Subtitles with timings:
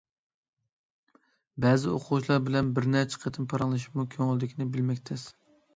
[1.65, 5.33] بەزى ئوقۇغۇچىلار بىلەن بىر نەچچە قېتىم پاراڭلىشىپمۇ كۆڭلىدىكىنى بىلمەك تەس.